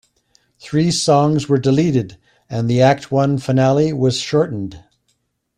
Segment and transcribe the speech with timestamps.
[0.59, 2.17] Three songs were deleted,
[2.49, 4.83] and the Act One Finale was shortened.